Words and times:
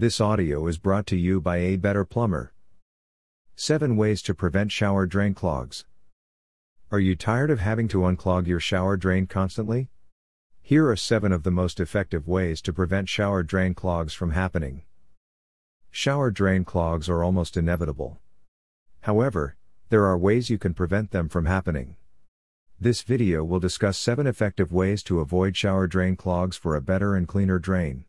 This 0.00 0.18
audio 0.18 0.66
is 0.66 0.78
brought 0.78 1.06
to 1.08 1.16
you 1.18 1.42
by 1.42 1.58
A 1.58 1.76
Better 1.76 2.06
Plumber. 2.06 2.54
7 3.56 3.98
Ways 3.98 4.22
to 4.22 4.34
Prevent 4.34 4.72
Shower 4.72 5.04
Drain 5.04 5.34
Clogs. 5.34 5.84
Are 6.90 6.98
you 6.98 7.14
tired 7.14 7.50
of 7.50 7.60
having 7.60 7.86
to 7.88 7.98
unclog 7.98 8.46
your 8.46 8.60
shower 8.60 8.96
drain 8.96 9.26
constantly? 9.26 9.90
Here 10.62 10.88
are 10.88 10.96
7 10.96 11.32
of 11.32 11.42
the 11.42 11.50
most 11.50 11.80
effective 11.80 12.26
ways 12.26 12.62
to 12.62 12.72
prevent 12.72 13.10
shower 13.10 13.42
drain 13.42 13.74
clogs 13.74 14.14
from 14.14 14.30
happening. 14.30 14.84
Shower 15.90 16.30
drain 16.30 16.64
clogs 16.64 17.10
are 17.10 17.22
almost 17.22 17.58
inevitable. 17.58 18.20
However, 19.02 19.56
there 19.90 20.06
are 20.06 20.16
ways 20.16 20.48
you 20.48 20.56
can 20.56 20.72
prevent 20.72 21.10
them 21.10 21.28
from 21.28 21.44
happening. 21.44 21.96
This 22.80 23.02
video 23.02 23.44
will 23.44 23.60
discuss 23.60 23.98
7 23.98 24.26
effective 24.26 24.72
ways 24.72 25.02
to 25.02 25.20
avoid 25.20 25.58
shower 25.58 25.86
drain 25.86 26.16
clogs 26.16 26.56
for 26.56 26.74
a 26.74 26.80
better 26.80 27.14
and 27.14 27.28
cleaner 27.28 27.58
drain. 27.58 28.06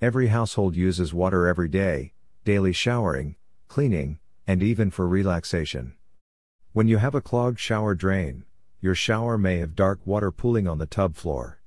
Every 0.00 0.26
household 0.26 0.74
uses 0.74 1.14
water 1.14 1.46
every 1.46 1.68
day, 1.68 2.12
daily 2.44 2.72
showering, 2.72 3.36
cleaning, 3.68 4.18
and 4.46 4.62
even 4.62 4.90
for 4.90 5.08
relaxation. 5.08 5.94
When 6.72 6.88
you 6.88 6.98
have 6.98 7.14
a 7.14 7.20
clogged 7.20 7.60
shower 7.60 7.94
drain, 7.94 8.44
your 8.80 8.94
shower 8.94 9.38
may 9.38 9.58
have 9.58 9.76
dark 9.76 10.00
water 10.04 10.30
pooling 10.30 10.66
on 10.66 10.78
the 10.78 10.86
tub 10.86 11.14
floor. 11.14 11.60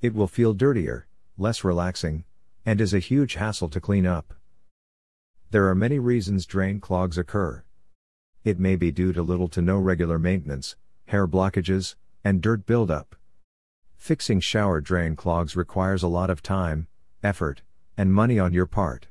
It 0.00 0.14
will 0.14 0.28
feel 0.28 0.54
dirtier, 0.54 1.08
less 1.36 1.64
relaxing, 1.64 2.24
and 2.64 2.80
is 2.80 2.94
a 2.94 3.00
huge 3.00 3.34
hassle 3.34 3.68
to 3.70 3.80
clean 3.80 4.06
up. 4.06 4.34
There 5.50 5.68
are 5.68 5.74
many 5.74 5.98
reasons 5.98 6.46
drain 6.46 6.80
clogs 6.80 7.18
occur. 7.18 7.64
It 8.44 8.60
may 8.60 8.76
be 8.76 8.92
due 8.92 9.12
to 9.12 9.22
little 9.22 9.48
to 9.48 9.60
no 9.60 9.78
regular 9.78 10.18
maintenance, 10.18 10.76
hair 11.06 11.26
blockages, 11.26 11.96
and 12.24 12.40
dirt 12.40 12.66
buildup. 12.66 13.16
Fixing 13.96 14.40
shower 14.40 14.80
drain 14.80 15.16
clogs 15.16 15.56
requires 15.56 16.02
a 16.02 16.08
lot 16.08 16.30
of 16.30 16.42
time, 16.42 16.86
effort, 17.28 17.60
and 17.94 18.18
money 18.20 18.38
on 18.38 18.54
your 18.54 18.64
part. 18.66 19.08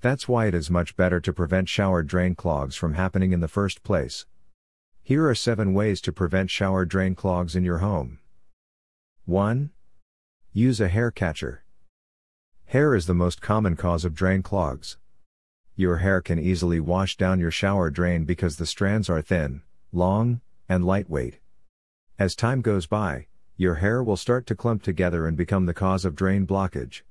That's 0.00 0.26
why 0.26 0.46
it 0.48 0.54
is 0.54 0.68
much 0.78 0.96
better 0.96 1.20
to 1.20 1.32
prevent 1.32 1.68
shower 1.68 2.02
drain 2.02 2.34
clogs 2.34 2.74
from 2.74 2.94
happening 2.94 3.32
in 3.32 3.40
the 3.40 3.54
first 3.58 3.84
place. 3.84 4.26
Here 5.02 5.28
are 5.28 5.34
7 5.34 5.72
ways 5.74 6.00
to 6.00 6.12
prevent 6.12 6.50
shower 6.50 6.84
drain 6.84 7.14
clogs 7.14 7.54
in 7.54 7.62
your 7.62 7.78
home. 7.78 8.18
1. 9.26 9.70
Use 10.52 10.80
a 10.80 10.88
hair 10.88 11.10
catcher. 11.10 11.64
Hair 12.66 12.94
is 12.96 13.06
the 13.06 13.20
most 13.24 13.40
common 13.40 13.76
cause 13.76 14.04
of 14.04 14.14
drain 14.14 14.42
clogs. 14.42 14.98
Your 15.76 15.98
hair 15.98 16.20
can 16.20 16.38
easily 16.38 16.80
wash 16.80 17.16
down 17.16 17.38
your 17.38 17.50
shower 17.50 17.90
drain 17.90 18.24
because 18.24 18.56
the 18.56 18.66
strands 18.66 19.08
are 19.08 19.22
thin, 19.22 19.62
long, 19.92 20.40
and 20.68 20.84
lightweight. 20.84 21.38
As 22.18 22.34
time 22.34 22.60
goes 22.60 22.86
by, 22.86 23.26
your 23.56 23.76
hair 23.76 24.02
will 24.02 24.16
start 24.16 24.46
to 24.46 24.56
clump 24.56 24.82
together 24.82 25.26
and 25.26 25.36
become 25.36 25.66
the 25.66 25.74
cause 25.74 26.04
of 26.04 26.16
drain 26.16 26.44
blockage. 26.46 27.02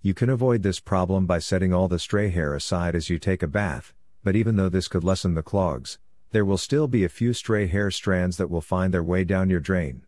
You 0.00 0.14
can 0.14 0.30
avoid 0.30 0.62
this 0.62 0.78
problem 0.78 1.26
by 1.26 1.40
setting 1.40 1.74
all 1.74 1.88
the 1.88 1.98
stray 1.98 2.30
hair 2.30 2.54
aside 2.54 2.94
as 2.94 3.10
you 3.10 3.18
take 3.18 3.42
a 3.42 3.48
bath, 3.48 3.92
but 4.22 4.36
even 4.36 4.56
though 4.56 4.68
this 4.68 4.86
could 4.86 5.02
lessen 5.02 5.34
the 5.34 5.42
clogs, 5.42 5.98
there 6.30 6.44
will 6.44 6.56
still 6.56 6.86
be 6.86 7.02
a 7.02 7.08
few 7.08 7.32
stray 7.32 7.66
hair 7.66 7.90
strands 7.90 8.36
that 8.36 8.48
will 8.48 8.60
find 8.60 8.94
their 8.94 9.02
way 9.02 9.24
down 9.24 9.50
your 9.50 9.58
drain. 9.60 10.02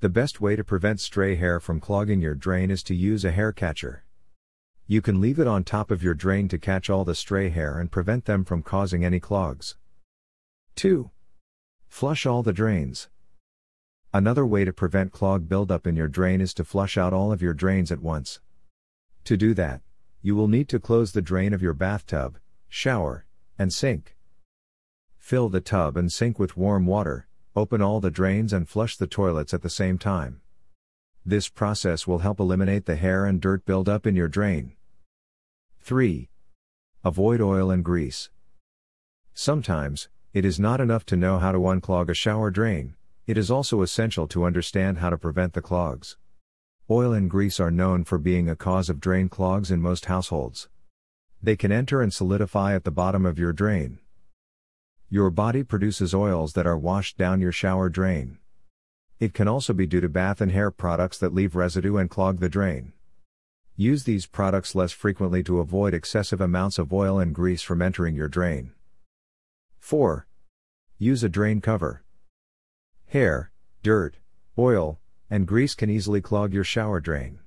The 0.00 0.10
best 0.10 0.40
way 0.42 0.54
to 0.54 0.62
prevent 0.62 1.00
stray 1.00 1.36
hair 1.36 1.58
from 1.58 1.80
clogging 1.80 2.20
your 2.20 2.34
drain 2.34 2.70
is 2.70 2.82
to 2.84 2.94
use 2.94 3.24
a 3.24 3.30
hair 3.30 3.52
catcher. 3.52 4.04
You 4.86 5.00
can 5.00 5.20
leave 5.20 5.40
it 5.40 5.46
on 5.46 5.64
top 5.64 5.90
of 5.90 6.02
your 6.02 6.14
drain 6.14 6.48
to 6.48 6.58
catch 6.58 6.90
all 6.90 7.04
the 7.06 7.14
stray 7.14 7.48
hair 7.48 7.78
and 7.78 7.90
prevent 7.90 8.26
them 8.26 8.44
from 8.44 8.62
causing 8.62 9.04
any 9.04 9.18
clogs. 9.18 9.76
2. 10.74 11.10
Flush 11.88 12.26
all 12.26 12.42
the 12.42 12.52
drains. 12.52 13.08
Another 14.16 14.46
way 14.46 14.64
to 14.64 14.72
prevent 14.72 15.12
clog 15.12 15.46
buildup 15.46 15.86
in 15.86 15.94
your 15.94 16.08
drain 16.08 16.40
is 16.40 16.54
to 16.54 16.64
flush 16.64 16.96
out 16.96 17.12
all 17.12 17.32
of 17.32 17.42
your 17.42 17.52
drains 17.52 17.92
at 17.92 18.00
once. 18.00 18.40
To 19.24 19.36
do 19.36 19.52
that, 19.52 19.82
you 20.22 20.34
will 20.34 20.48
need 20.48 20.70
to 20.70 20.80
close 20.80 21.12
the 21.12 21.20
drain 21.20 21.52
of 21.52 21.60
your 21.60 21.74
bathtub, 21.74 22.38
shower, 22.66 23.26
and 23.58 23.70
sink. 23.70 24.16
Fill 25.18 25.50
the 25.50 25.60
tub 25.60 25.98
and 25.98 26.10
sink 26.10 26.38
with 26.38 26.56
warm 26.56 26.86
water, 26.86 27.28
open 27.54 27.82
all 27.82 28.00
the 28.00 28.10
drains 28.10 28.54
and 28.54 28.66
flush 28.66 28.96
the 28.96 29.06
toilets 29.06 29.52
at 29.52 29.60
the 29.60 29.68
same 29.68 29.98
time. 29.98 30.40
This 31.26 31.50
process 31.50 32.06
will 32.06 32.20
help 32.20 32.40
eliminate 32.40 32.86
the 32.86 32.96
hair 32.96 33.26
and 33.26 33.38
dirt 33.38 33.66
buildup 33.66 34.06
in 34.06 34.16
your 34.16 34.28
drain. 34.28 34.72
3. 35.80 36.30
Avoid 37.04 37.42
oil 37.42 37.70
and 37.70 37.84
grease. 37.84 38.30
Sometimes, 39.34 40.08
it 40.32 40.46
is 40.46 40.58
not 40.58 40.80
enough 40.80 41.04
to 41.04 41.18
know 41.18 41.38
how 41.38 41.52
to 41.52 41.58
unclog 41.58 42.08
a 42.08 42.14
shower 42.14 42.50
drain, 42.50 42.94
it 43.26 43.36
is 43.36 43.50
also 43.50 43.82
essential 43.82 44.28
to 44.28 44.44
understand 44.44 44.98
how 44.98 45.10
to 45.10 45.18
prevent 45.18 45.52
the 45.52 45.60
clogs. 45.60 46.16
Oil 46.88 47.12
and 47.12 47.28
grease 47.28 47.58
are 47.58 47.72
known 47.72 48.04
for 48.04 48.18
being 48.18 48.48
a 48.48 48.54
cause 48.54 48.88
of 48.88 49.00
drain 49.00 49.28
clogs 49.28 49.72
in 49.72 49.82
most 49.82 50.04
households. 50.04 50.68
They 51.42 51.56
can 51.56 51.72
enter 51.72 52.00
and 52.00 52.14
solidify 52.14 52.74
at 52.74 52.84
the 52.84 52.92
bottom 52.92 53.26
of 53.26 53.38
your 53.38 53.52
drain. 53.52 53.98
Your 55.10 55.30
body 55.30 55.64
produces 55.64 56.14
oils 56.14 56.52
that 56.52 56.66
are 56.66 56.78
washed 56.78 57.18
down 57.18 57.40
your 57.40 57.50
shower 57.50 57.88
drain. 57.88 58.38
It 59.18 59.34
can 59.34 59.48
also 59.48 59.72
be 59.72 59.86
due 59.86 60.00
to 60.00 60.08
bath 60.08 60.40
and 60.40 60.52
hair 60.52 60.70
products 60.70 61.18
that 61.18 61.34
leave 61.34 61.56
residue 61.56 61.96
and 61.96 62.08
clog 62.08 62.38
the 62.38 62.48
drain. 62.48 62.92
Use 63.74 64.04
these 64.04 64.26
products 64.26 64.76
less 64.76 64.92
frequently 64.92 65.42
to 65.42 65.58
avoid 65.58 65.94
excessive 65.94 66.40
amounts 66.40 66.78
of 66.78 66.92
oil 66.92 67.18
and 67.18 67.34
grease 67.34 67.62
from 67.62 67.82
entering 67.82 68.14
your 68.14 68.28
drain. 68.28 68.72
4. 69.80 70.26
Use 70.98 71.24
a 71.24 71.28
drain 71.28 71.60
cover. 71.60 72.05
Hair, 73.16 73.50
dirt, 73.82 74.18
oil, 74.58 75.00
and 75.30 75.46
grease 75.46 75.74
can 75.74 75.88
easily 75.88 76.20
clog 76.20 76.52
your 76.52 76.64
shower 76.64 77.00
drain. 77.00 77.38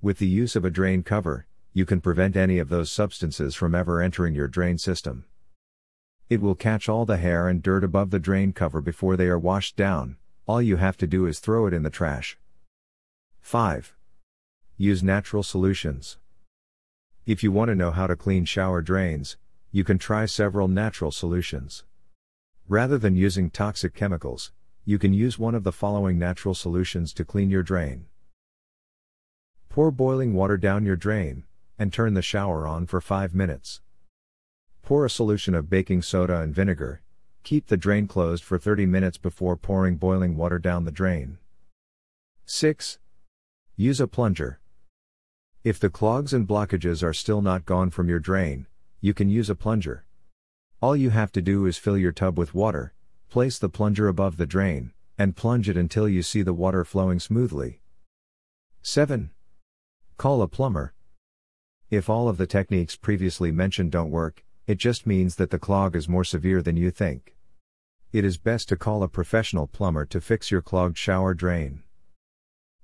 With 0.00 0.18
the 0.18 0.26
use 0.26 0.56
of 0.56 0.64
a 0.64 0.68
drain 0.78 1.04
cover, 1.04 1.46
you 1.72 1.86
can 1.86 2.00
prevent 2.00 2.34
any 2.34 2.58
of 2.58 2.70
those 2.70 2.90
substances 2.90 3.54
from 3.54 3.72
ever 3.72 4.02
entering 4.02 4.34
your 4.34 4.48
drain 4.48 4.78
system. 4.78 5.24
It 6.28 6.40
will 6.40 6.56
catch 6.56 6.88
all 6.88 7.04
the 7.06 7.18
hair 7.18 7.46
and 7.46 7.62
dirt 7.62 7.84
above 7.84 8.10
the 8.10 8.18
drain 8.18 8.52
cover 8.52 8.80
before 8.80 9.16
they 9.16 9.28
are 9.28 9.38
washed 9.38 9.76
down, 9.76 10.16
all 10.46 10.60
you 10.60 10.78
have 10.78 10.96
to 10.96 11.06
do 11.06 11.26
is 11.26 11.38
throw 11.38 11.68
it 11.68 11.72
in 11.72 11.84
the 11.84 11.88
trash. 11.88 12.36
5. 13.42 13.94
Use 14.76 15.04
natural 15.04 15.44
solutions. 15.44 16.18
If 17.26 17.44
you 17.44 17.52
want 17.52 17.68
to 17.68 17.76
know 17.76 17.92
how 17.92 18.08
to 18.08 18.16
clean 18.16 18.44
shower 18.44 18.82
drains, 18.82 19.36
you 19.70 19.84
can 19.84 19.98
try 19.98 20.26
several 20.26 20.66
natural 20.66 21.12
solutions. 21.12 21.84
Rather 22.66 22.98
than 22.98 23.14
using 23.14 23.50
toxic 23.50 23.94
chemicals, 23.94 24.50
you 24.84 24.98
can 24.98 25.12
use 25.12 25.38
one 25.38 25.54
of 25.54 25.62
the 25.62 25.70
following 25.70 26.18
natural 26.18 26.54
solutions 26.54 27.12
to 27.12 27.24
clean 27.24 27.50
your 27.50 27.62
drain. 27.62 28.06
Pour 29.68 29.92
boiling 29.92 30.34
water 30.34 30.56
down 30.56 30.84
your 30.84 30.96
drain, 30.96 31.44
and 31.78 31.92
turn 31.92 32.14
the 32.14 32.22
shower 32.22 32.66
on 32.66 32.86
for 32.86 33.00
5 33.00 33.34
minutes. 33.34 33.80
Pour 34.82 35.04
a 35.04 35.10
solution 35.10 35.54
of 35.54 35.70
baking 35.70 36.02
soda 36.02 36.40
and 36.40 36.52
vinegar, 36.52 37.00
keep 37.44 37.68
the 37.68 37.76
drain 37.76 38.08
closed 38.08 38.42
for 38.42 38.58
30 38.58 38.86
minutes 38.86 39.18
before 39.18 39.56
pouring 39.56 39.96
boiling 39.96 40.36
water 40.36 40.58
down 40.58 40.84
the 40.84 40.90
drain. 40.90 41.38
6. 42.44 42.98
Use 43.76 44.00
a 44.00 44.08
plunger. 44.08 44.58
If 45.62 45.78
the 45.78 45.90
clogs 45.90 46.34
and 46.34 46.46
blockages 46.46 47.04
are 47.04 47.14
still 47.14 47.40
not 47.40 47.64
gone 47.64 47.90
from 47.90 48.08
your 48.08 48.18
drain, 48.18 48.66
you 49.00 49.14
can 49.14 49.28
use 49.28 49.48
a 49.48 49.54
plunger. 49.54 50.04
All 50.80 50.96
you 50.96 51.10
have 51.10 51.30
to 51.32 51.40
do 51.40 51.66
is 51.66 51.78
fill 51.78 51.96
your 51.96 52.10
tub 52.10 52.36
with 52.36 52.52
water, 52.52 52.94
place 53.32 53.58
the 53.58 53.70
plunger 53.70 54.08
above 54.08 54.36
the 54.36 54.44
drain, 54.44 54.92
and 55.16 55.34
plunge 55.34 55.66
it 55.66 55.74
until 55.74 56.06
you 56.06 56.22
see 56.22 56.42
the 56.42 56.52
water 56.52 56.84
flowing 56.84 57.18
smoothly. 57.18 57.80
7. 58.82 59.30
Call 60.18 60.42
a 60.42 60.46
plumber. 60.46 60.92
If 61.88 62.10
all 62.10 62.28
of 62.28 62.36
the 62.36 62.46
techniques 62.46 62.94
previously 62.94 63.50
mentioned 63.50 63.90
don't 63.90 64.10
work, 64.10 64.44
it 64.66 64.76
just 64.76 65.06
means 65.06 65.36
that 65.36 65.48
the 65.48 65.58
clog 65.58 65.96
is 65.96 66.10
more 66.10 66.24
severe 66.24 66.60
than 66.60 66.76
you 66.76 66.90
think. 66.90 67.34
It 68.12 68.22
is 68.22 68.36
best 68.36 68.68
to 68.68 68.76
call 68.76 69.02
a 69.02 69.08
professional 69.08 69.66
plumber 69.66 70.04
to 70.04 70.20
fix 70.20 70.50
your 70.50 70.60
clogged 70.60 70.98
shower 70.98 71.32
drain. 71.32 71.84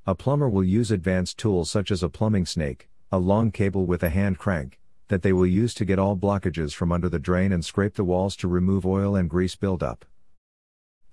A 0.06 0.15
plumber 0.15 0.48
will 0.48 0.65
use 0.65 0.91
advanced 0.91 1.36
tools 1.36 1.70
such 1.70 1.91
as 1.91 2.03
a 2.03 2.09
plumbing 2.09 2.47
snake, 2.47 2.88
a 3.12 3.19
long 3.19 3.50
cable 3.50 3.84
with 3.84 4.03
a 4.03 4.09
hand 4.09 4.39
crank, 4.39 4.80
that 5.09 5.21
they 5.21 5.34
will 5.34 5.44
use 5.44 5.74
to 5.74 5.84
get 5.84 5.98
all 5.98 6.16
blockages 6.16 6.72
from 6.72 6.91
under 6.91 7.10
the 7.10 7.18
drain 7.18 7.53
and 7.53 7.66
scrape 7.66 7.97
the 7.97 8.03
walls 8.03 8.34
to 8.36 8.48
remove 8.48 8.86
oil 8.86 9.15
and 9.15 9.28
grease 9.28 9.54
buildup. 9.54 10.06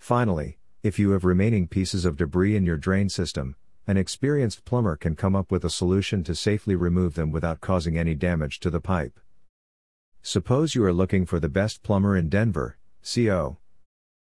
Finally, 0.06 0.60
if 0.84 1.00
you 1.00 1.10
have 1.10 1.26
remaining 1.26 1.68
pieces 1.68 2.06
of 2.06 2.16
debris 2.16 2.56
in 2.56 2.64
your 2.64 2.78
drain 2.78 3.10
system, 3.10 3.56
an 3.88 3.98
experienced 3.98 4.64
plumber 4.64 4.96
can 4.96 5.16
come 5.16 5.36
up 5.36 5.52
with 5.52 5.66
a 5.66 5.70
solution 5.72 6.24
to 6.24 6.36
safely 6.36 6.76
remove 6.76 7.16
them 7.16 7.32
without 7.32 7.60
causing 7.60 7.98
any 7.98 8.14
damage 8.14 8.60
to 8.60 8.70
the 8.70 8.80
pipe. 8.80 9.20
Suppose 10.22 10.76
you 10.76 10.86
are 10.86 10.94
looking 10.94 11.26
for 11.26 11.40
the 11.40 11.50
best 11.50 11.82
plumber 11.82 12.16
in 12.16 12.30
Denver, 12.30 12.78
CO. 13.04 13.58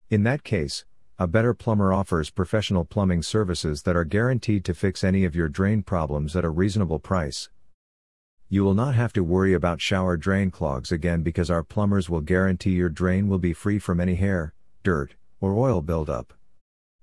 In 0.09 0.23
that 0.23 0.45
case, 0.45 0.85
a 1.19 1.27
better 1.27 1.53
plumber 1.53 1.93
offers 1.93 2.31
professional 2.31 2.85
plumbing 2.85 3.25
services 3.25 3.83
that 3.83 3.97
are 3.97 4.05
guaranteed 4.05 4.65
to 4.67 4.75
fix 4.75 5.03
any 5.03 5.25
of 5.25 5.35
your 5.35 5.49
drain 5.49 5.83
problems 5.83 6.37
at 6.37 6.45
a 6.45 6.49
reasonable 6.49 7.01
price. 7.01 7.51
You 8.49 8.63
will 8.63 8.75
not 8.75 8.95
have 8.95 9.13
to 9.15 9.25
worry 9.25 9.53
about 9.53 9.81
shower 9.81 10.17
drain 10.17 10.53
clogs 10.53 10.93
again 10.93 11.25
because 11.25 11.51
our 11.51 11.65
plumbers 11.65 12.09
will 12.09 12.21
guarantee 12.21 12.71
your 12.71 12.89
drain 12.89 13.27
will 13.27 13.41
be 13.41 13.53
free 13.53 13.81
from 13.81 13.99
any 13.99 14.15
hair, 14.15 14.55
dirt, 14.85 15.17
or 15.43 15.55
oil 15.55 15.83
buildup. 15.83 16.33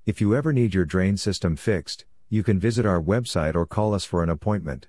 If 0.06 0.19
you 0.19 0.36
ever 0.36 0.51
need 0.51 0.74
your 0.74 0.86
drain 0.86 1.18
system 1.18 1.56
fixed, 1.56 2.06
you 2.30 2.41
can 2.41 2.59
visit 2.59 2.86
our 2.86 3.01
website 3.01 3.53
or 3.53 3.68
call 3.68 3.94
us 3.94 4.06
for 4.06 4.24
an 4.24 4.30
appointment. 4.30 4.88